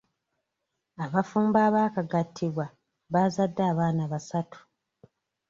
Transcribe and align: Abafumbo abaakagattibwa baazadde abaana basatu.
Abafumbo 1.03 1.57
abaakagattibwa 1.67 2.65
baazadde 3.13 3.61
abaana 3.71 4.03
basatu. 4.11 4.59